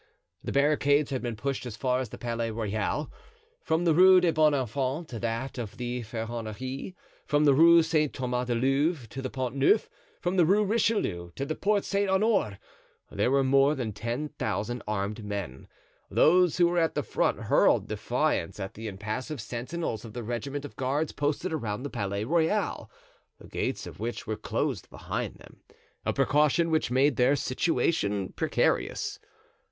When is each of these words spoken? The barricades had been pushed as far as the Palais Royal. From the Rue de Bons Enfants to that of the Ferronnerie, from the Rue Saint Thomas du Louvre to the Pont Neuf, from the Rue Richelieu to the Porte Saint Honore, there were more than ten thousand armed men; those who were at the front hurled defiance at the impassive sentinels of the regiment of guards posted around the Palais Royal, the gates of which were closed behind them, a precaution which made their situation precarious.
The 0.43 0.51
barricades 0.51 1.11
had 1.11 1.21
been 1.21 1.35
pushed 1.35 1.63
as 1.63 1.75
far 1.77 1.99
as 1.99 2.09
the 2.09 2.17
Palais 2.17 2.49
Royal. 2.49 3.11
From 3.61 3.85
the 3.85 3.93
Rue 3.93 4.19
de 4.19 4.33
Bons 4.33 4.55
Enfants 4.55 5.07
to 5.11 5.19
that 5.19 5.59
of 5.59 5.77
the 5.77 6.01
Ferronnerie, 6.01 6.95
from 7.27 7.45
the 7.45 7.53
Rue 7.53 7.83
Saint 7.83 8.11
Thomas 8.11 8.47
du 8.47 8.55
Louvre 8.55 9.07
to 9.09 9.21
the 9.21 9.29
Pont 9.29 9.53
Neuf, 9.53 9.91
from 10.19 10.37
the 10.37 10.43
Rue 10.47 10.63
Richelieu 10.65 11.29
to 11.35 11.45
the 11.45 11.53
Porte 11.53 11.85
Saint 11.85 12.09
Honore, 12.09 12.57
there 13.11 13.29
were 13.29 13.43
more 13.43 13.75
than 13.75 13.93
ten 13.93 14.29
thousand 14.29 14.81
armed 14.87 15.23
men; 15.23 15.67
those 16.09 16.57
who 16.57 16.65
were 16.67 16.79
at 16.79 16.95
the 16.95 17.03
front 17.03 17.41
hurled 17.41 17.87
defiance 17.87 18.59
at 18.59 18.73
the 18.73 18.87
impassive 18.87 19.39
sentinels 19.39 20.03
of 20.03 20.13
the 20.13 20.23
regiment 20.23 20.65
of 20.65 20.75
guards 20.75 21.11
posted 21.11 21.53
around 21.53 21.83
the 21.83 21.91
Palais 21.91 22.23
Royal, 22.23 22.89
the 23.37 23.47
gates 23.47 23.85
of 23.85 23.99
which 23.99 24.25
were 24.25 24.35
closed 24.35 24.89
behind 24.89 25.35
them, 25.35 25.57
a 26.07 26.11
precaution 26.11 26.71
which 26.71 26.89
made 26.89 27.17
their 27.17 27.35
situation 27.35 28.29
precarious. 28.35 29.19